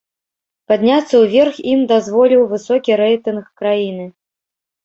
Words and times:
Падняцца 0.71 1.15
ўверх 1.23 1.59
ім 1.73 1.79
дазволіў 1.93 2.47
высокі 2.55 2.91
рэйтынг 3.03 3.43
краіны. 3.63 4.05